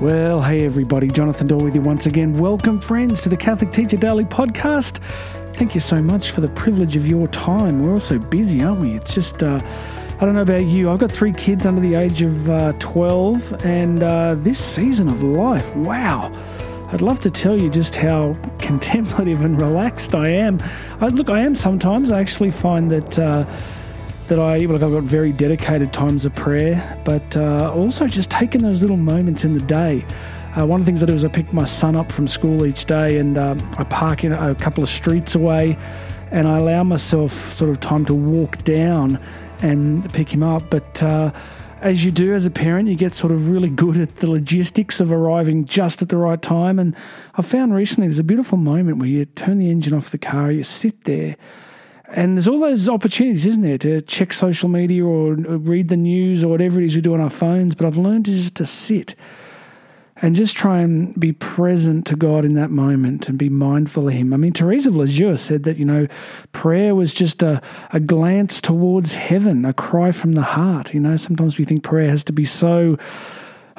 Well, 0.00 0.40
hey 0.40 0.64
everybody, 0.64 1.08
Jonathan 1.08 1.46
Doyle 1.46 1.60
with 1.60 1.74
you 1.74 1.82
once 1.82 2.06
again. 2.06 2.38
Welcome, 2.38 2.80
friends, 2.80 3.20
to 3.20 3.28
the 3.28 3.36
Catholic 3.36 3.70
Teacher 3.70 3.98
Daily 3.98 4.24
podcast. 4.24 4.98
Thank 5.54 5.74
you 5.74 5.80
so 5.82 6.00
much 6.00 6.30
for 6.30 6.40
the 6.40 6.48
privilege 6.48 6.96
of 6.96 7.06
your 7.06 7.28
time. 7.28 7.82
We're 7.82 7.92
all 7.92 8.00
so 8.00 8.18
busy, 8.18 8.62
aren't 8.62 8.80
we? 8.80 8.94
It's 8.94 9.14
just, 9.14 9.42
uh, 9.42 9.60
I 10.18 10.24
don't 10.24 10.32
know 10.32 10.40
about 10.40 10.64
you. 10.64 10.90
I've 10.90 11.00
got 11.00 11.12
three 11.12 11.34
kids 11.34 11.66
under 11.66 11.82
the 11.82 11.96
age 11.96 12.22
of 12.22 12.48
uh, 12.48 12.72
12, 12.78 13.66
and 13.66 14.02
uh, 14.02 14.36
this 14.38 14.58
season 14.58 15.06
of 15.06 15.22
life, 15.22 15.76
wow. 15.76 16.32
I'd 16.92 17.02
love 17.02 17.20
to 17.20 17.30
tell 17.30 17.60
you 17.60 17.68
just 17.68 17.94
how 17.94 18.32
contemplative 18.58 19.44
and 19.44 19.60
relaxed 19.60 20.14
I 20.14 20.28
am. 20.28 20.62
I, 21.02 21.08
look, 21.08 21.28
I 21.28 21.40
am 21.40 21.54
sometimes. 21.54 22.10
I 22.10 22.22
actually 22.22 22.52
find 22.52 22.90
that 22.90 23.18
uh, 23.18 23.44
that 24.30 24.38
I 24.38 24.58
like 24.58 24.82
I've 24.82 24.92
got 24.92 25.02
very 25.02 25.32
dedicated 25.32 25.92
times 25.92 26.24
of 26.24 26.32
prayer, 26.36 26.96
but 27.04 27.36
uh, 27.36 27.72
also 27.74 28.06
just 28.06 28.30
taking 28.30 28.62
those 28.62 28.80
little 28.80 28.96
moments 28.96 29.44
in 29.44 29.54
the 29.54 29.60
day. 29.60 30.06
Uh, 30.56 30.64
one 30.66 30.80
of 30.80 30.86
the 30.86 30.90
things 30.90 31.02
I 31.02 31.06
do 31.06 31.14
is 31.14 31.24
I 31.24 31.28
pick 31.28 31.52
my 31.52 31.64
son 31.64 31.96
up 31.96 32.12
from 32.12 32.28
school 32.28 32.64
each 32.64 32.84
day, 32.84 33.18
and 33.18 33.36
um, 33.36 33.74
I 33.76 33.82
park 33.82 34.22
in 34.22 34.32
a 34.32 34.54
couple 34.54 34.84
of 34.84 34.88
streets 34.88 35.34
away, 35.34 35.76
and 36.30 36.46
I 36.46 36.58
allow 36.58 36.84
myself 36.84 37.52
sort 37.52 37.70
of 37.70 37.80
time 37.80 38.04
to 38.06 38.14
walk 38.14 38.62
down 38.62 39.20
and 39.62 40.10
pick 40.12 40.32
him 40.32 40.44
up. 40.44 40.62
But 40.70 41.02
uh, 41.02 41.32
as 41.80 42.04
you 42.04 42.12
do 42.12 42.32
as 42.32 42.46
a 42.46 42.50
parent, 42.50 42.88
you 42.88 42.94
get 42.94 43.14
sort 43.14 43.32
of 43.32 43.48
really 43.48 43.68
good 43.68 43.98
at 43.98 44.16
the 44.16 44.30
logistics 44.30 45.00
of 45.00 45.10
arriving 45.10 45.64
just 45.64 46.02
at 46.02 46.08
the 46.08 46.16
right 46.16 46.40
time. 46.40 46.78
And 46.78 46.94
I 47.34 47.42
found 47.42 47.74
recently 47.74 48.06
there's 48.06 48.20
a 48.20 48.24
beautiful 48.24 48.58
moment 48.58 48.98
where 48.98 49.08
you 49.08 49.24
turn 49.24 49.58
the 49.58 49.70
engine 49.70 49.92
off 49.92 50.10
the 50.10 50.18
car, 50.18 50.52
you 50.52 50.62
sit 50.62 51.02
there 51.04 51.36
and 52.12 52.36
there's 52.36 52.48
all 52.48 52.58
those 52.58 52.88
opportunities, 52.88 53.46
isn't 53.46 53.62
there, 53.62 53.78
to 53.78 54.00
check 54.02 54.32
social 54.32 54.68
media 54.68 55.04
or 55.04 55.32
uh, 55.32 55.58
read 55.58 55.88
the 55.88 55.96
news 55.96 56.42
or 56.42 56.48
whatever 56.48 56.80
it 56.80 56.86
is 56.86 56.96
we 56.96 57.00
do 57.00 57.14
on 57.14 57.20
our 57.20 57.30
phones. 57.30 57.74
But 57.74 57.86
I've 57.86 57.96
learned 57.96 58.26
just 58.26 58.56
to 58.56 58.66
sit 58.66 59.14
and 60.22 60.34
just 60.34 60.56
try 60.56 60.80
and 60.80 61.18
be 61.18 61.32
present 61.32 62.06
to 62.06 62.16
God 62.16 62.44
in 62.44 62.54
that 62.54 62.70
moment 62.70 63.28
and 63.28 63.38
be 63.38 63.48
mindful 63.48 64.08
of 64.08 64.14
Him. 64.14 64.34
I 64.34 64.36
mean, 64.36 64.52
Teresa 64.52 64.90
of 64.90 64.96
Lisieux 64.96 65.36
said 65.36 65.62
that, 65.62 65.78
you 65.78 65.84
know, 65.84 66.08
prayer 66.52 66.94
was 66.94 67.14
just 67.14 67.42
a, 67.42 67.62
a 67.92 68.00
glance 68.00 68.60
towards 68.60 69.14
heaven, 69.14 69.64
a 69.64 69.72
cry 69.72 70.12
from 70.12 70.32
the 70.32 70.42
heart. 70.42 70.92
You 70.92 71.00
know, 71.00 71.16
sometimes 71.16 71.58
we 71.58 71.64
think 71.64 71.82
prayer 71.82 72.08
has 72.08 72.24
to 72.24 72.32
be 72.32 72.44
so 72.44 72.98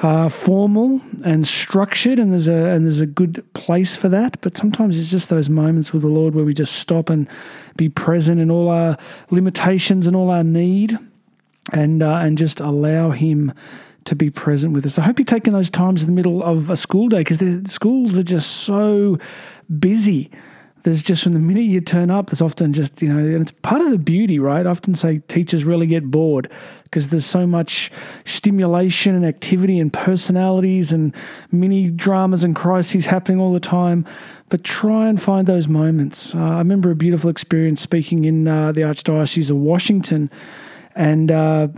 uh, 0.02 0.28
formal 0.28 1.00
and 1.24 1.46
structured, 1.46 2.18
and 2.18 2.32
there's 2.32 2.48
a 2.48 2.52
and 2.52 2.84
there's 2.84 3.00
a 3.00 3.06
good 3.06 3.44
place 3.54 3.96
for 3.96 4.08
that. 4.08 4.36
But 4.40 4.56
sometimes 4.56 4.98
it's 4.98 5.10
just 5.10 5.28
those 5.28 5.48
moments 5.48 5.92
with 5.92 6.02
the 6.02 6.08
Lord 6.08 6.34
where 6.34 6.44
we 6.44 6.52
just 6.52 6.74
stop 6.74 7.08
and 7.08 7.28
be 7.76 7.88
present 7.88 8.40
in 8.40 8.50
all 8.50 8.68
our 8.68 8.98
limitations 9.30 10.06
and 10.06 10.16
all 10.16 10.30
our 10.30 10.44
need, 10.44 10.98
and 11.72 12.02
uh, 12.02 12.16
and 12.16 12.36
just 12.36 12.60
allow 12.60 13.10
Him 13.10 13.52
to 14.04 14.16
be 14.16 14.30
present 14.30 14.72
with 14.72 14.84
us. 14.84 14.98
I 14.98 15.02
hope 15.02 15.20
you're 15.20 15.24
taking 15.24 15.52
those 15.52 15.70
times 15.70 16.02
in 16.02 16.08
the 16.08 16.14
middle 16.14 16.42
of 16.42 16.70
a 16.70 16.76
school 16.76 17.08
day 17.08 17.18
because 17.18 17.38
the 17.38 17.62
schools 17.68 18.18
are 18.18 18.24
just 18.24 18.50
so 18.50 19.18
busy 19.78 20.30
there's 20.82 21.02
just 21.02 21.22
from 21.22 21.32
the 21.32 21.38
minute 21.38 21.62
you 21.62 21.80
turn 21.80 22.10
up, 22.10 22.28
there's 22.28 22.42
often 22.42 22.72
just, 22.72 23.00
you 23.02 23.12
know, 23.12 23.18
and 23.18 23.42
it's 23.42 23.52
part 23.62 23.80
of 23.80 23.90
the 23.90 23.98
beauty, 23.98 24.38
right? 24.38 24.66
I 24.66 24.70
often 24.70 24.94
say 24.94 25.18
teachers 25.28 25.64
really 25.64 25.86
get 25.86 26.10
bored 26.10 26.50
because 26.84 27.10
there's 27.10 27.26
so 27.26 27.46
much 27.46 27.90
stimulation 28.24 29.14
and 29.14 29.24
activity 29.24 29.78
and 29.78 29.92
personalities 29.92 30.92
and 30.92 31.14
mini 31.50 31.90
dramas 31.90 32.42
and 32.42 32.56
crises 32.56 33.06
happening 33.06 33.40
all 33.40 33.52
the 33.52 33.60
time. 33.60 34.04
But 34.48 34.64
try 34.64 35.08
and 35.08 35.22
find 35.22 35.46
those 35.46 35.68
moments. 35.68 36.34
Uh, 36.34 36.40
I 36.40 36.58
remember 36.58 36.90
a 36.90 36.96
beautiful 36.96 37.30
experience 37.30 37.80
speaking 37.80 38.24
in 38.24 38.46
uh, 38.46 38.72
the 38.72 38.82
Archdiocese 38.82 39.50
of 39.50 39.56
Washington. 39.56 40.30
And 40.94 41.30
uh, 41.30 41.68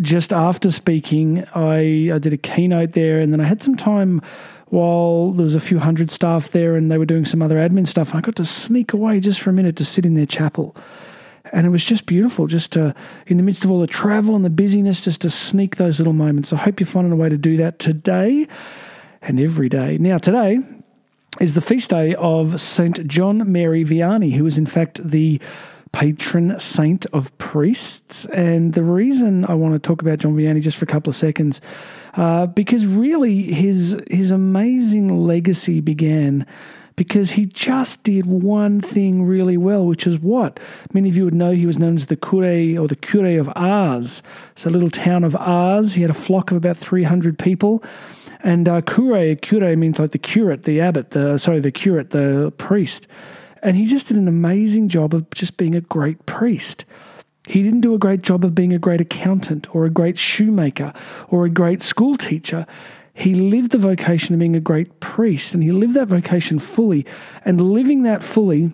just 0.00 0.32
after 0.32 0.72
speaking, 0.72 1.44
I, 1.54 2.10
I 2.12 2.18
did 2.18 2.32
a 2.32 2.36
keynote 2.36 2.92
there, 2.92 3.20
and 3.20 3.32
then 3.32 3.40
I 3.40 3.44
had 3.44 3.62
some 3.62 3.76
time 3.76 4.22
while 4.70 5.32
there 5.32 5.44
was 5.44 5.54
a 5.54 5.60
few 5.60 5.78
hundred 5.80 6.10
staff 6.10 6.50
there 6.50 6.76
and 6.76 6.90
they 6.90 6.98
were 6.98 7.06
doing 7.06 7.24
some 7.24 7.42
other 7.42 7.56
admin 7.56 7.86
stuff. 7.86 8.10
And 8.10 8.18
I 8.18 8.20
got 8.22 8.36
to 8.36 8.46
sneak 8.46 8.92
away 8.92 9.20
just 9.20 9.40
for 9.40 9.50
a 9.50 9.52
minute 9.52 9.76
to 9.76 9.84
sit 9.84 10.06
in 10.06 10.14
their 10.14 10.26
chapel. 10.26 10.74
And 11.52 11.66
it 11.66 11.70
was 11.70 11.84
just 11.84 12.06
beautiful, 12.06 12.46
just 12.46 12.72
to, 12.72 12.94
in 13.26 13.36
the 13.36 13.42
midst 13.42 13.64
of 13.64 13.70
all 13.70 13.80
the 13.80 13.86
travel 13.86 14.36
and 14.36 14.44
the 14.44 14.50
busyness, 14.50 15.00
just 15.00 15.22
to 15.22 15.30
sneak 15.30 15.76
those 15.76 15.98
little 15.98 16.12
moments. 16.12 16.52
I 16.52 16.56
hope 16.56 16.78
you're 16.78 16.86
finding 16.86 17.12
a 17.12 17.16
way 17.16 17.28
to 17.28 17.36
do 17.36 17.56
that 17.56 17.80
today 17.80 18.46
and 19.20 19.40
every 19.40 19.68
day. 19.68 19.98
Now, 19.98 20.18
today 20.18 20.60
is 21.40 21.54
the 21.54 21.60
feast 21.60 21.90
day 21.90 22.14
of 22.14 22.60
St. 22.60 23.06
John 23.08 23.50
Mary 23.50 23.84
Vianney, 23.84 24.34
who 24.34 24.46
is 24.46 24.58
in 24.58 24.66
fact 24.66 25.00
the 25.02 25.40
patron 25.92 26.58
saint 26.60 27.06
of 27.06 27.36
priests. 27.38 28.26
And 28.26 28.74
the 28.74 28.84
reason 28.84 29.44
I 29.46 29.54
want 29.54 29.74
to 29.74 29.80
talk 29.80 30.02
about 30.02 30.20
John 30.20 30.36
Vianney 30.36 30.62
just 30.62 30.76
for 30.76 30.84
a 30.84 30.88
couple 30.88 31.10
of 31.10 31.16
seconds 31.16 31.60
uh, 32.14 32.46
because 32.46 32.86
really 32.86 33.52
his 33.52 33.96
his 34.10 34.30
amazing 34.30 35.26
legacy 35.26 35.80
began 35.80 36.46
because 36.96 37.30
he 37.30 37.46
just 37.46 38.02
did 38.02 38.26
one 38.26 38.78
thing 38.80 39.22
really 39.22 39.56
well, 39.56 39.86
which 39.86 40.06
is 40.06 40.18
what 40.18 40.60
many 40.92 41.08
of 41.08 41.16
you 41.16 41.24
would 41.24 41.34
know. 41.34 41.52
He 41.52 41.64
was 41.64 41.78
known 41.78 41.94
as 41.94 42.06
the 42.06 42.16
cure 42.16 42.78
or 42.78 42.88
the 42.88 42.96
cure 42.96 43.40
of 43.40 43.50
Ars. 43.56 44.22
It's 44.52 44.66
a 44.66 44.70
little 44.70 44.90
town 44.90 45.24
of 45.24 45.34
Ars. 45.36 45.94
He 45.94 46.02
had 46.02 46.10
a 46.10 46.14
flock 46.14 46.50
of 46.50 46.56
about 46.56 46.76
three 46.76 47.04
hundred 47.04 47.38
people. 47.38 47.82
And 48.42 48.68
uh, 48.68 48.80
cure, 48.80 49.34
cure 49.36 49.76
means 49.76 49.98
like 49.98 50.12
the 50.12 50.18
curate, 50.18 50.64
the 50.64 50.80
abbot, 50.80 51.10
the 51.10 51.38
sorry, 51.38 51.60
the 51.60 51.70
curate, 51.70 52.10
the 52.10 52.52
priest. 52.58 53.06
And 53.62 53.76
he 53.76 53.86
just 53.86 54.08
did 54.08 54.16
an 54.16 54.28
amazing 54.28 54.88
job 54.88 55.14
of 55.14 55.28
just 55.30 55.56
being 55.56 55.74
a 55.74 55.82
great 55.82 56.24
priest. 56.26 56.84
He 57.48 57.62
didn't 57.62 57.80
do 57.80 57.94
a 57.94 57.98
great 57.98 58.22
job 58.22 58.44
of 58.44 58.54
being 58.54 58.72
a 58.72 58.78
great 58.78 59.00
accountant 59.00 59.74
or 59.74 59.84
a 59.84 59.90
great 59.90 60.18
shoemaker 60.18 60.92
or 61.28 61.44
a 61.44 61.50
great 61.50 61.82
school 61.82 62.16
teacher. 62.16 62.66
He 63.14 63.34
lived 63.34 63.72
the 63.72 63.78
vocation 63.78 64.34
of 64.34 64.38
being 64.38 64.56
a 64.56 64.60
great 64.60 65.00
priest 65.00 65.54
and 65.54 65.62
he 65.62 65.72
lived 65.72 65.94
that 65.94 66.08
vocation 66.08 66.58
fully. 66.58 67.06
And 67.44 67.60
living 67.60 68.02
that 68.02 68.22
fully 68.22 68.72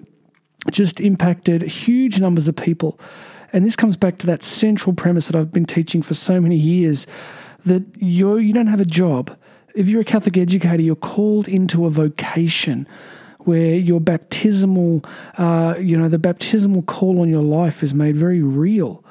just 0.71 1.00
impacted 1.00 1.62
huge 1.62 2.21
numbers 2.21 2.49
of 2.49 2.56
people. 2.56 2.99
And 3.53 3.65
this 3.65 3.77
comes 3.77 3.97
back 3.97 4.19
to 4.19 4.27
that 4.27 4.43
central 4.43 4.93
premise 4.93 5.28
that 5.28 5.37
I've 5.37 5.53
been 5.53 5.66
teaching 5.66 6.03
for 6.03 6.15
so 6.15 6.41
many 6.41 6.56
years 6.56 7.06
that 7.65 7.84
you're, 7.98 8.41
you 8.41 8.53
don't 8.53 8.66
have 8.66 8.81
a 8.81 8.87
job. 8.87 9.37
If 9.75 9.88
you're 9.88 10.00
a 10.00 10.04
Catholic 10.04 10.37
educator, 10.37 10.83
you're 10.83 10.97
called 10.97 11.48
into 11.48 11.87
a 11.87 11.91
vocation 11.91 12.88
where 13.47 13.75
your 13.75 14.01
baptismal, 14.01 15.05
uh, 15.39 15.77
you 15.79 15.97
know, 15.97 16.09
the 16.09 16.19
baptismal 16.19 16.83
call 16.83 17.21
on 17.21 17.29
your 17.31 17.43
life 17.43 17.83
is 17.83 17.95
made 17.95 18.17
very 18.17 18.43
real. 18.43 19.05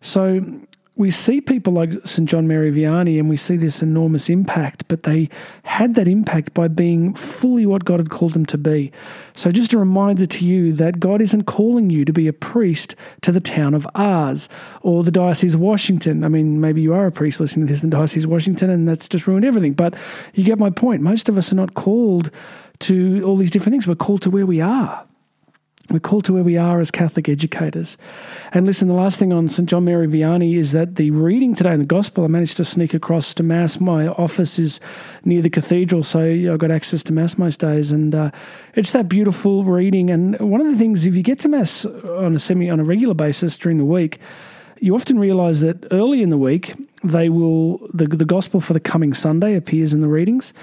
So 0.00 0.42
we 0.96 1.10
see 1.10 1.42
people 1.42 1.74
like 1.74 1.92
St. 2.06 2.26
John 2.26 2.48
Mary 2.48 2.72
Vianney 2.72 3.18
and 3.18 3.28
we 3.28 3.36
see 3.36 3.56
this 3.56 3.82
enormous 3.82 4.30
impact, 4.30 4.88
but 4.88 5.02
they 5.02 5.28
had 5.62 5.94
that 5.94 6.08
impact 6.08 6.54
by 6.54 6.68
being 6.68 7.12
fully 7.12 7.66
what 7.66 7.84
God 7.84 8.00
had 8.00 8.08
called 8.08 8.32
them 8.32 8.46
to 8.46 8.56
be. 8.56 8.90
So, 9.34 9.52
just 9.52 9.74
a 9.74 9.78
reminder 9.78 10.24
to 10.24 10.44
you 10.46 10.72
that 10.72 10.98
God 10.98 11.20
isn't 11.20 11.44
calling 11.44 11.90
you 11.90 12.06
to 12.06 12.14
be 12.14 12.28
a 12.28 12.32
priest 12.32 12.96
to 13.20 13.30
the 13.30 13.40
town 13.40 13.74
of 13.74 13.86
Ars 13.94 14.48
or 14.80 15.04
the 15.04 15.10
Diocese 15.10 15.52
of 15.52 15.60
Washington. 15.60 16.24
I 16.24 16.28
mean, 16.28 16.62
maybe 16.62 16.80
you 16.80 16.94
are 16.94 17.06
a 17.06 17.12
priest 17.12 17.40
listening 17.40 17.66
to 17.66 17.74
this 17.74 17.84
in 17.84 17.90
the 17.90 17.96
Diocese 17.96 18.24
of 18.24 18.30
Washington 18.30 18.70
and 18.70 18.88
that's 18.88 19.06
just 19.06 19.26
ruined 19.26 19.44
everything, 19.44 19.74
but 19.74 19.94
you 20.32 20.44
get 20.44 20.58
my 20.58 20.70
point. 20.70 21.02
Most 21.02 21.28
of 21.28 21.36
us 21.36 21.52
are 21.52 21.56
not 21.56 21.74
called 21.74 22.30
to 22.80 23.22
all 23.24 23.36
these 23.36 23.50
different 23.50 23.74
things. 23.74 23.86
We're 23.86 23.94
called 23.94 24.22
to 24.22 24.30
where 24.30 24.46
we 24.46 24.60
are. 24.60 25.06
We're 25.88 26.00
called 26.00 26.24
to 26.24 26.32
where 26.32 26.42
we 26.42 26.56
are 26.56 26.80
as 26.80 26.90
Catholic 26.90 27.28
educators. 27.28 27.96
And 28.52 28.66
listen, 28.66 28.88
the 28.88 28.94
last 28.94 29.20
thing 29.20 29.32
on 29.32 29.48
St. 29.48 29.68
John 29.68 29.84
Mary 29.84 30.08
Vianney 30.08 30.58
is 30.58 30.72
that 30.72 30.96
the 30.96 31.12
reading 31.12 31.54
today 31.54 31.72
in 31.72 31.78
the 31.78 31.86
Gospel, 31.86 32.24
I 32.24 32.26
managed 32.26 32.56
to 32.56 32.64
sneak 32.64 32.92
across 32.92 33.32
to 33.34 33.44
Mass. 33.44 33.78
My 33.78 34.08
office 34.08 34.58
is 34.58 34.80
near 35.24 35.42
the 35.42 35.50
cathedral, 35.50 36.02
so 36.02 36.24
I've 36.24 36.58
got 36.58 36.72
access 36.72 37.04
to 37.04 37.12
Mass 37.12 37.38
most 37.38 37.60
days. 37.60 37.92
And 37.92 38.14
uh, 38.16 38.30
it's 38.74 38.90
that 38.90 39.08
beautiful 39.08 39.62
reading. 39.62 40.10
And 40.10 40.38
one 40.40 40.60
of 40.60 40.66
the 40.66 40.76
things, 40.76 41.06
if 41.06 41.14
you 41.14 41.22
get 41.22 41.38
to 41.40 41.48
Mass 41.48 41.84
on 41.84 42.34
a 42.34 42.38
semi, 42.40 42.68
on 42.68 42.80
a 42.80 42.84
regular 42.84 43.14
basis 43.14 43.56
during 43.56 43.78
the 43.78 43.84
week, 43.84 44.18
you 44.86 44.94
often 44.94 45.18
realize 45.18 45.62
that 45.62 45.84
early 45.90 46.22
in 46.22 46.30
the 46.30 46.38
week, 46.38 46.72
they 47.02 47.28
will, 47.28 47.78
the, 47.92 48.06
the 48.06 48.24
Gospel 48.24 48.60
for 48.60 48.72
the 48.72 48.78
coming 48.78 49.14
Sunday 49.14 49.56
appears 49.56 49.92
in 49.92 50.00
the 50.00 50.06
readings. 50.06 50.54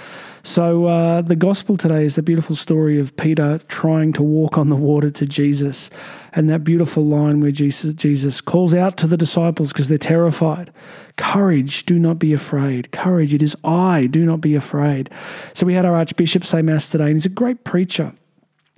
So, 0.44 0.86
uh, 0.86 1.22
the 1.22 1.36
gospel 1.36 1.78
today 1.78 2.06
is 2.06 2.16
the 2.16 2.22
beautiful 2.22 2.56
story 2.56 3.00
of 3.00 3.16
Peter 3.16 3.60
trying 3.68 4.12
to 4.14 4.24
walk 4.24 4.58
on 4.58 4.70
the 4.70 4.76
water 4.76 5.10
to 5.10 5.26
Jesus, 5.26 5.90
and 6.34 6.50
that 6.50 6.64
beautiful 6.66 7.06
line 7.06 7.40
where 7.40 7.52
Jesus, 7.52 7.94
Jesus 7.94 8.42
calls 8.42 8.74
out 8.74 8.98
to 8.98 9.08
the 9.08 9.16
disciples 9.16 9.72
because 9.72 9.88
they're 9.88 9.98
terrified 9.98 10.72
Courage, 11.16 11.86
do 11.86 12.00
not 12.00 12.18
be 12.18 12.34
afraid. 12.34 12.92
Courage, 12.92 13.34
it 13.34 13.44
is 13.44 13.56
I, 13.64 14.08
do 14.08 14.26
not 14.26 14.42
be 14.42 14.56
afraid. 14.56 15.10
So, 15.54 15.66
we 15.66 15.74
had 15.76 15.86
our 15.86 15.96
Archbishop 15.96 16.46
say 16.46 16.62
Mass 16.62 16.90
today, 16.90 17.06
and 17.06 17.14
he's 17.14 17.26
a 17.26 17.30
great 17.30 17.64
preacher. 17.64 18.14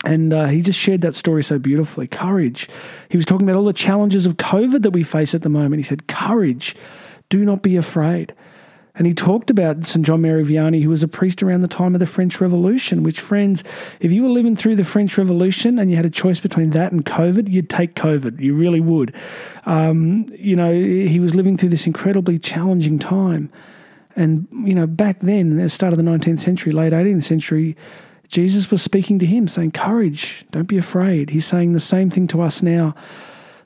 And 0.05 0.33
uh, 0.33 0.45
he 0.45 0.61
just 0.61 0.79
shared 0.79 1.01
that 1.01 1.15
story 1.15 1.43
so 1.43 1.57
beautifully. 1.57 2.07
Courage. 2.07 2.69
He 3.09 3.17
was 3.17 3.25
talking 3.25 3.47
about 3.47 3.57
all 3.57 3.65
the 3.65 3.73
challenges 3.73 4.25
of 4.25 4.37
COVID 4.37 4.83
that 4.83 4.91
we 4.91 5.03
face 5.03 5.33
at 5.33 5.41
the 5.41 5.49
moment. 5.49 5.77
He 5.77 5.83
said, 5.83 6.07
Courage, 6.07 6.75
do 7.29 7.43
not 7.43 7.63
be 7.63 7.75
afraid. 7.75 8.33
And 8.97 9.05
he 9.05 9.13
talked 9.13 9.49
about 9.49 9.85
St. 9.85 10.05
John 10.05 10.21
Mary 10.21 10.45
Vianney, 10.45 10.81
who 10.81 10.89
was 10.89 11.03
a 11.03 11.07
priest 11.07 11.43
around 11.43 11.61
the 11.61 11.67
time 11.67 11.95
of 11.95 11.99
the 11.99 12.05
French 12.05 12.39
Revolution, 12.39 13.03
which, 13.03 13.19
friends, 13.19 13.63
if 13.99 14.13
you 14.13 14.23
were 14.23 14.29
living 14.29 14.55
through 14.55 14.77
the 14.77 14.85
French 14.85 15.17
Revolution 15.17 15.79
and 15.79 15.89
you 15.89 15.97
had 15.97 16.05
a 16.05 16.09
choice 16.09 16.39
between 16.39 16.69
that 16.69 16.93
and 16.93 17.03
COVID, 17.03 17.49
you'd 17.49 17.69
take 17.69 17.95
COVID. 17.95 18.39
You 18.39 18.53
really 18.53 18.79
would. 18.79 19.13
Um, 19.65 20.27
you 20.31 20.55
know, 20.55 20.71
he 20.71 21.19
was 21.19 21.35
living 21.35 21.57
through 21.57 21.69
this 21.69 21.85
incredibly 21.85 22.39
challenging 22.39 22.97
time. 22.97 23.51
And, 24.15 24.47
you 24.63 24.73
know, 24.73 24.87
back 24.87 25.19
then, 25.19 25.57
the 25.57 25.67
start 25.67 25.91
of 25.91 25.97
the 25.97 26.03
19th 26.03 26.39
century, 26.39 26.71
late 26.71 26.93
18th 26.93 27.23
century, 27.23 27.75
Jesus 28.27 28.71
was 28.71 28.81
speaking 28.81 29.19
to 29.19 29.25
him, 29.25 29.47
saying, 29.47 29.71
Courage, 29.71 30.45
don't 30.51 30.67
be 30.67 30.77
afraid. 30.77 31.29
He's 31.29 31.45
saying 31.45 31.73
the 31.73 31.79
same 31.79 32.09
thing 32.09 32.27
to 32.27 32.41
us 32.41 32.61
now. 32.61 32.95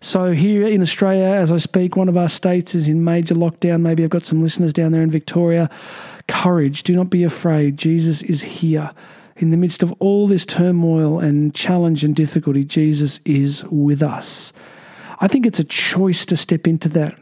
So, 0.02 0.32
here 0.32 0.66
in 0.66 0.82
Australia, 0.82 1.26
as 1.26 1.52
I 1.52 1.58
speak, 1.58 1.96
one 1.96 2.08
of 2.08 2.16
our 2.16 2.30
states 2.30 2.74
is 2.74 2.88
in 2.88 3.04
major 3.04 3.36
lockdown. 3.36 3.82
Maybe 3.82 4.04
I've 4.04 4.10
got 4.10 4.24
some 4.24 4.42
listeners 4.42 4.72
down 4.72 4.94
there 4.94 5.02
in 5.02 5.12
Victoria. 5.12 5.70
Courage, 6.28 6.84
do 6.84 6.94
not 6.94 7.10
be 7.10 7.24
afraid. 7.24 7.78
Jesus 7.78 8.22
is 8.22 8.42
here. 8.42 8.92
In 9.36 9.52
the 9.52 9.58
midst 9.58 9.84
of 9.84 9.94
all 10.00 10.28
this 10.28 10.46
turmoil 10.46 11.20
and 11.20 11.54
challenge 11.54 12.04
and 12.04 12.16
difficulty, 12.16 12.64
Jesus 12.64 13.20
is 13.26 13.66
with 13.66 14.02
us. 14.02 14.54
I 15.20 15.28
think 15.28 15.46
it's 15.46 15.60
a 15.60 15.66
choice 15.66 16.26
to 16.28 16.38
step 16.38 16.66
into 16.66 16.88
that. 16.90 17.18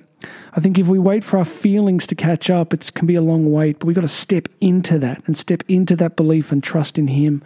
I 0.58 0.60
think 0.60 0.80
if 0.80 0.88
we 0.88 0.98
wait 0.98 1.24
for 1.24 1.38
our 1.38 1.46
feelings 1.46 2.08
to 2.08 2.16
catch 2.16 2.50
up, 2.50 2.74
it 2.74 2.92
can 2.96 3.06
be 3.06 3.14
a 3.14 3.22
long 3.22 3.52
wait, 3.52 3.78
but 3.78 3.86
we've 3.86 3.96
got 3.96 4.02
to 4.02 4.08
step 4.08 4.50
into 4.60 4.98
that 4.98 5.22
and 5.28 5.38
step 5.38 5.62
into 5.68 5.96
that 5.98 6.16
belief 6.16 6.52
and 6.52 6.64
trust 6.64 6.98
in 6.98 7.10
Him. 7.10 7.44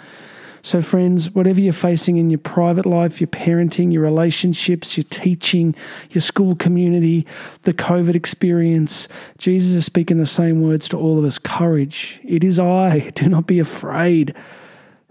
So, 0.62 0.82
friends, 0.82 1.30
whatever 1.32 1.60
you're 1.60 1.74
facing 1.74 2.16
in 2.16 2.30
your 2.30 2.40
private 2.40 2.86
life, 2.86 3.20
your 3.20 3.28
parenting, 3.28 3.92
your 3.92 4.04
relationships, 4.04 4.96
your 4.96 5.04
teaching, 5.10 5.76
your 6.12 6.22
school 6.22 6.56
community, 6.56 7.28
the 7.64 7.74
COVID 7.74 8.16
experience, 8.16 9.10
Jesus 9.38 9.74
is 9.74 9.86
speaking 9.86 10.16
the 10.16 10.26
same 10.26 10.62
words 10.62 10.88
to 10.90 10.98
all 10.98 11.20
of 11.20 11.26
us 11.26 11.38
courage. 11.38 12.22
It 12.24 12.46
is 12.46 12.60
I. 12.60 13.00
Do 13.16 13.28
not 13.28 13.46
be 13.46 13.60
afraid. 13.60 14.34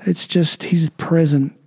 It's 0.06 0.26
just 0.26 0.62
He's 0.62 0.88
present. 0.88 1.59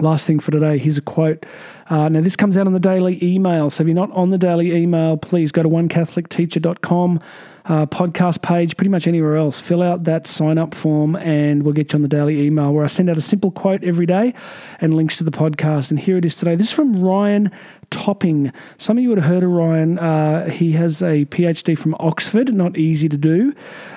Last 0.00 0.28
thing 0.28 0.38
for 0.38 0.52
today, 0.52 0.78
here's 0.78 0.96
a 0.96 1.02
quote. 1.02 1.44
Uh, 1.90 2.08
now, 2.08 2.20
this 2.20 2.36
comes 2.36 2.56
out 2.56 2.68
on 2.68 2.72
the 2.72 2.78
daily 2.78 3.18
email. 3.20 3.68
So, 3.68 3.82
if 3.82 3.88
you're 3.88 3.96
not 3.96 4.12
on 4.12 4.30
the 4.30 4.38
daily 4.38 4.72
email, 4.76 5.16
please 5.16 5.50
go 5.50 5.64
to 5.64 5.68
onecatholicteacher.com, 5.68 7.20
uh, 7.64 7.86
podcast 7.86 8.40
page, 8.40 8.76
pretty 8.76 8.90
much 8.90 9.08
anywhere 9.08 9.36
else. 9.36 9.58
Fill 9.58 9.82
out 9.82 10.04
that 10.04 10.28
sign 10.28 10.56
up 10.56 10.72
form, 10.72 11.16
and 11.16 11.64
we'll 11.64 11.74
get 11.74 11.92
you 11.92 11.96
on 11.96 12.02
the 12.02 12.08
daily 12.08 12.42
email 12.42 12.72
where 12.72 12.84
I 12.84 12.86
send 12.86 13.10
out 13.10 13.18
a 13.18 13.20
simple 13.20 13.50
quote 13.50 13.82
every 13.82 14.06
day 14.06 14.34
and 14.80 14.94
links 14.94 15.16
to 15.16 15.24
the 15.24 15.32
podcast. 15.32 15.90
And 15.90 15.98
here 15.98 16.16
it 16.16 16.24
is 16.24 16.36
today. 16.36 16.54
This 16.54 16.68
is 16.68 16.72
from 16.72 17.02
Ryan 17.02 17.50
Topping. 17.90 18.52
Some 18.76 18.98
of 18.98 19.02
you 19.02 19.08
would 19.08 19.18
have 19.18 19.28
heard 19.28 19.42
of 19.42 19.50
Ryan. 19.50 19.98
Uh, 19.98 20.48
he 20.48 20.72
has 20.72 21.02
a 21.02 21.24
PhD 21.24 21.76
from 21.76 21.96
Oxford, 21.98 22.54
not 22.54 22.76
easy 22.76 23.08
to 23.08 23.16
do, 23.16 23.52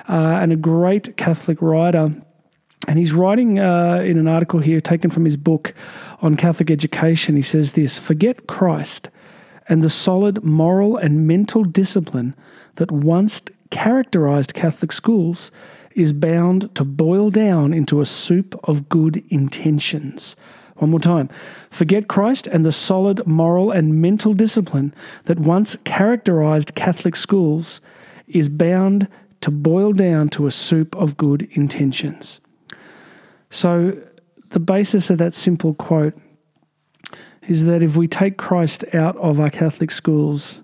uh, 0.08 0.40
and 0.42 0.52
a 0.52 0.56
great 0.56 1.16
Catholic 1.16 1.62
writer. 1.62 2.12
And 2.88 2.98
he's 2.98 3.12
writing 3.12 3.58
uh, 3.58 4.02
in 4.04 4.18
an 4.18 4.26
article 4.26 4.60
here 4.60 4.80
taken 4.80 5.10
from 5.10 5.24
his 5.24 5.36
book 5.36 5.72
on 6.20 6.36
Catholic 6.36 6.70
education. 6.70 7.36
He 7.36 7.42
says 7.42 7.72
this 7.72 7.98
Forget 7.98 8.46
Christ 8.46 9.08
and 9.68 9.82
the 9.82 9.90
solid 9.90 10.42
moral 10.42 10.96
and 10.96 11.26
mental 11.26 11.64
discipline 11.64 12.34
that 12.76 12.90
once 12.90 13.42
characterized 13.70 14.54
Catholic 14.54 14.92
schools 14.92 15.50
is 15.94 16.12
bound 16.12 16.74
to 16.74 16.84
boil 16.84 17.30
down 17.30 17.72
into 17.72 18.00
a 18.00 18.06
soup 18.06 18.58
of 18.64 18.88
good 18.88 19.22
intentions. 19.28 20.36
One 20.76 20.90
more 20.90 21.00
time. 21.00 21.28
Forget 21.70 22.08
Christ 22.08 22.46
and 22.46 22.64
the 22.64 22.72
solid 22.72 23.26
moral 23.26 23.70
and 23.70 24.00
mental 24.00 24.34
discipline 24.34 24.94
that 25.24 25.38
once 25.38 25.76
characterized 25.84 26.74
Catholic 26.74 27.14
schools 27.14 27.80
is 28.26 28.48
bound 28.48 29.06
to 29.42 29.50
boil 29.50 29.92
down 29.92 30.28
to 30.30 30.46
a 30.46 30.50
soup 30.50 30.96
of 30.96 31.16
good 31.16 31.48
intentions. 31.52 32.40
So, 33.52 33.98
the 34.48 34.60
basis 34.60 35.10
of 35.10 35.18
that 35.18 35.34
simple 35.34 35.74
quote 35.74 36.14
is 37.42 37.66
that 37.66 37.82
if 37.82 37.96
we 37.96 38.08
take 38.08 38.38
Christ 38.38 38.82
out 38.94 39.14
of 39.18 39.38
our 39.38 39.50
Catholic 39.50 39.90
schools, 39.90 40.62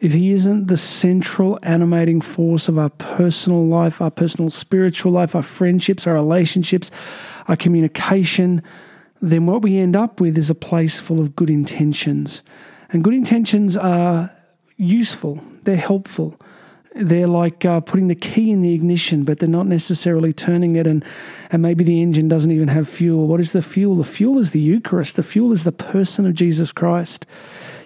if 0.00 0.14
he 0.14 0.32
isn't 0.32 0.68
the 0.68 0.78
central 0.78 1.58
animating 1.62 2.22
force 2.22 2.66
of 2.66 2.78
our 2.78 2.88
personal 2.88 3.66
life, 3.66 4.00
our 4.00 4.10
personal 4.10 4.48
spiritual 4.48 5.12
life, 5.12 5.34
our 5.34 5.42
friendships, 5.42 6.06
our 6.06 6.14
relationships, 6.14 6.90
our 7.46 7.56
communication, 7.56 8.62
then 9.20 9.44
what 9.44 9.60
we 9.60 9.76
end 9.76 9.94
up 9.94 10.18
with 10.18 10.38
is 10.38 10.48
a 10.48 10.54
place 10.54 10.98
full 10.98 11.20
of 11.20 11.36
good 11.36 11.50
intentions. 11.50 12.42
And 12.88 13.04
good 13.04 13.12
intentions 13.12 13.76
are 13.76 14.34
useful, 14.78 15.44
they're 15.64 15.76
helpful 15.76 16.40
they're 16.94 17.28
like 17.28 17.64
uh, 17.64 17.80
putting 17.80 18.08
the 18.08 18.14
key 18.14 18.50
in 18.50 18.62
the 18.62 18.74
ignition, 18.74 19.24
but 19.24 19.38
they're 19.38 19.48
not 19.48 19.66
necessarily 19.66 20.32
turning 20.32 20.76
it, 20.76 20.86
and, 20.86 21.04
and 21.50 21.62
maybe 21.62 21.84
the 21.84 22.02
engine 22.02 22.28
doesn't 22.28 22.50
even 22.50 22.68
have 22.68 22.88
fuel. 22.88 23.26
What 23.26 23.40
is 23.40 23.52
the 23.52 23.62
fuel? 23.62 23.96
The 23.96 24.04
fuel 24.04 24.38
is 24.38 24.50
the 24.50 24.60
Eucharist, 24.60 25.16
the 25.16 25.22
fuel 25.22 25.52
is 25.52 25.64
the 25.64 25.72
person 25.72 26.26
of 26.26 26.34
Jesus 26.34 26.72
Christ. 26.72 27.26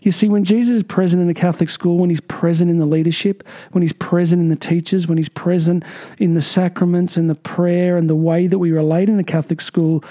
You 0.02 0.12
see, 0.12 0.28
when 0.28 0.44
Jesus 0.44 0.76
is 0.76 0.82
present 0.82 1.22
in 1.22 1.28
the 1.28 1.34
Catholic 1.34 1.70
school, 1.70 1.96
when 1.96 2.10
he's 2.10 2.20
present 2.20 2.70
in 2.70 2.78
the 2.78 2.86
leadership, 2.86 3.42
when 3.72 3.80
he's 3.80 3.94
present 3.94 4.40
in 4.40 4.48
the 4.48 4.56
teachers, 4.56 5.08
when 5.08 5.16
he's 5.16 5.30
present 5.30 5.82
in 6.18 6.34
the 6.34 6.42
sacraments 6.42 7.16
and 7.16 7.28
the 7.30 7.34
prayer 7.34 7.96
and 7.96 8.08
the 8.08 8.16
way 8.16 8.46
that 8.46 8.58
we 8.58 8.70
relate 8.70 9.08
in 9.08 9.16
the 9.16 9.24
Catholic 9.24 9.62
school, 9.62 10.04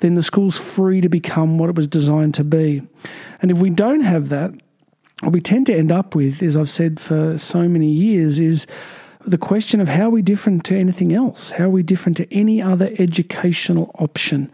then 0.00 0.14
the 0.14 0.22
school's 0.22 0.58
free 0.58 1.00
to 1.00 1.08
become 1.08 1.56
what 1.56 1.70
it 1.70 1.76
was 1.76 1.88
designed 1.88 2.34
to 2.34 2.44
be. 2.44 2.82
And 3.40 3.50
if 3.50 3.58
we 3.58 3.70
don't 3.70 4.02
have 4.02 4.28
that, 4.28 4.52
what 5.20 5.32
we 5.32 5.40
tend 5.40 5.66
to 5.66 5.76
end 5.76 5.90
up 5.90 6.14
with, 6.14 6.42
as 6.42 6.56
I've 6.56 6.70
said 6.70 7.00
for 7.00 7.38
so 7.38 7.68
many 7.68 7.90
years, 7.90 8.38
is 8.38 8.66
the 9.24 9.38
question 9.38 9.80
of 9.80 9.88
how 9.88 10.06
are 10.06 10.10
we 10.10 10.22
different 10.22 10.64
to 10.66 10.76
anything 10.76 11.12
else? 11.12 11.50
How 11.52 11.64
are 11.64 11.70
we 11.70 11.82
different 11.82 12.16
to 12.18 12.32
any 12.32 12.62
other 12.62 12.94
educational 12.98 13.90
option? 13.98 14.50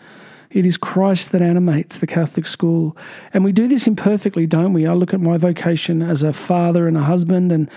It 0.50 0.64
is 0.64 0.76
Christ 0.76 1.32
that 1.32 1.42
animates 1.42 1.98
the 1.98 2.06
Catholic 2.06 2.46
school. 2.46 2.96
And 3.32 3.44
we 3.44 3.52
do 3.52 3.68
this 3.68 3.86
imperfectly, 3.86 4.46
don't 4.46 4.72
we? 4.72 4.86
I 4.86 4.92
look 4.92 5.12
at 5.12 5.20
my 5.20 5.36
vocation 5.36 6.00
as 6.00 6.22
a 6.22 6.32
father 6.32 6.88
and 6.88 6.96
a 6.96 7.02
husband 7.02 7.52
and 7.52 7.70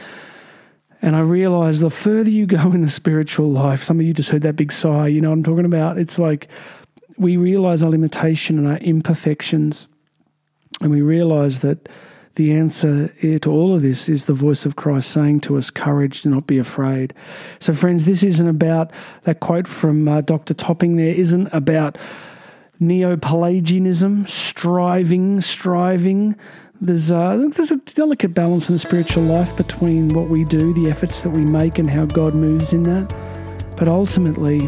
and 1.00 1.16
I 1.16 1.20
realize 1.20 1.80
the 1.80 1.92
further 1.92 2.30
you 2.32 2.48
go 2.48 2.72
in 2.72 2.82
the 2.82 2.90
spiritual 2.90 3.52
life, 3.52 3.84
some 3.84 4.00
of 4.00 4.06
you 4.06 4.16
just 4.16 4.30
heard 4.30 4.42
that 4.42 4.56
big 4.56 4.72
sigh, 4.72 5.08
you 5.08 5.22
know 5.22 5.30
what 5.30 5.36
I'm 5.36 5.44
talking 5.44 5.66
about? 5.66 6.00
It's 6.00 6.18
like 6.18 6.48
we 7.18 7.38
realize 7.38 7.84
our 7.84 7.92
limitation 7.92 8.58
and 8.58 8.68
our 8.68 8.78
imperfections. 8.78 9.88
And 10.82 10.90
we 10.90 11.02
realize 11.02 11.60
that 11.60 11.88
the 12.38 12.54
answer 12.54 13.08
to 13.40 13.52
all 13.52 13.74
of 13.74 13.82
this 13.82 14.08
is 14.08 14.26
the 14.26 14.34
voice 14.34 14.64
of 14.64 14.76
Christ 14.76 15.10
saying 15.10 15.40
to 15.42 15.58
us, 15.58 15.72
Courage, 15.72 16.22
do 16.22 16.30
not 16.30 16.46
be 16.46 16.60
afraid. 16.60 17.16
So, 17.60 17.74
friends, 17.74 18.06
this 18.06 18.22
isn't 18.22 18.48
about 18.48 18.92
that 19.24 19.40
quote 19.40 19.68
from 19.68 20.08
uh, 20.08 20.22
Dr. 20.22 20.54
Topping 20.54 20.98
there, 20.98 21.14
isn't 21.14 21.48
about 21.52 21.98
neo 22.80 23.18
Pelagianism, 23.18 24.28
striving, 24.28 25.42
striving. 25.42 26.36
There's 26.80 27.10
a, 27.10 27.50
there's 27.56 27.72
a 27.72 27.78
delicate 27.78 28.36
balance 28.36 28.70
in 28.70 28.76
the 28.76 28.80
spiritual 28.80 29.24
life 29.24 29.58
between 29.58 30.14
what 30.14 30.30
we 30.30 30.44
do, 30.44 30.76
the 30.76 30.92
efforts 30.92 31.24
that 31.24 31.32
we 31.32 31.44
make, 31.44 31.80
and 31.80 31.90
how 31.90 32.06
God 32.06 32.36
moves 32.36 32.72
in 32.72 32.84
that. 32.84 33.10
But 33.78 33.88
ultimately, 33.88 34.60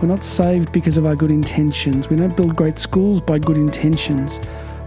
we're 0.00 0.08
not 0.08 0.24
saved 0.24 0.72
because 0.72 0.96
of 0.96 1.04
our 1.04 1.16
good 1.16 1.30
intentions. 1.30 2.08
We 2.08 2.16
don't 2.16 2.34
build 2.34 2.56
great 2.56 2.78
schools 2.78 3.20
by 3.20 3.38
good 3.38 3.58
intentions. 3.58 4.40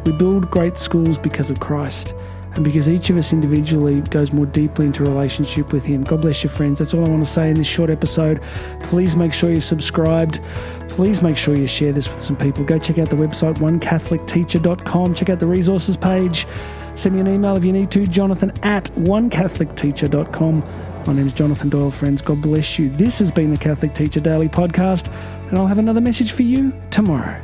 We 0.06 0.12
build 0.12 0.50
great 0.52 0.78
schools 0.78 1.18
because 1.18 1.50
of 1.50 1.60
Christ 1.60 2.14
and 2.56 2.64
because 2.64 2.90
each 2.90 3.10
of 3.10 3.18
us 3.18 3.34
individually 3.34 4.02
goes 4.02 4.32
more 4.32 4.46
deeply 4.46 4.86
into 4.86 5.04
relationship 5.04 5.74
with 5.74 5.84
Him. 5.84 6.04
God 6.04 6.22
bless 6.22 6.44
you, 6.44 6.50
friends. 6.50 6.80
That's 6.80 6.94
all 6.94 7.06
I 7.06 7.10
want 7.10 7.26
to 7.26 7.30
say 7.30 7.50
in 7.50 7.56
this 7.56 7.68
short 7.68 7.90
episode. 7.90 8.42
Please 8.82 9.16
make 9.16 9.34
sure 9.34 9.52
you're 9.52 9.62
subscribed. 9.62 10.40
Please 10.90 11.24
make 11.24 11.38
sure 11.38 11.56
you 11.56 11.66
share 11.66 11.92
this 11.92 12.08
with 12.08 12.22
some 12.22 12.36
people. 12.36 12.64
Go 12.64 12.78
check 12.78 13.00
out 13.00 13.10
the 13.10 13.16
website, 13.16 13.56
onecatholicteacher.com. 13.56 15.16
Check 15.16 15.30
out 15.30 15.40
the 15.40 15.48
resources 15.48 15.98
page. 15.98 16.46
Send 16.96 17.16
me 17.16 17.22
an 17.22 17.28
email 17.28 17.58
if 17.58 17.64
you 17.64 17.74
need 17.74 17.90
to, 17.92 18.06
jonathan 18.06 18.52
at 18.62 18.86
onecatholicteacher.com. 18.98 20.64
My 21.08 21.14
name 21.14 21.28
is 21.28 21.34
Jonathan 21.34 21.70
Doyle, 21.70 21.90
friends. 21.90 22.22
God 22.22 22.42
bless 22.42 22.78
you. 22.78 22.90
This 22.92 23.18
has 23.20 23.32
been 23.32 23.50
the 23.50 23.58
Catholic 23.58 23.96
Teacher 23.96 24.20
Daily 24.20 24.48
Podcast, 24.48 25.12
and 25.50 25.58
I'll 25.58 25.68
have 25.68 25.80
another 25.80 26.02
message 26.02 26.32
for 26.32 26.44
you 26.44 26.72
tomorrow. 26.92 27.42